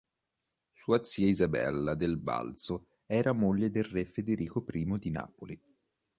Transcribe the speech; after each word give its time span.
Sua 0.71 1.03
zia 1.03 1.27
Isabella 1.27 1.93
del 1.93 2.17
Balzo 2.17 2.87
era 3.05 3.33
moglie 3.33 3.69
del 3.69 3.83
re 3.83 4.03
Federico 4.05 4.65
I 4.67 4.97
di 4.97 5.11
Napoli. 5.11 5.61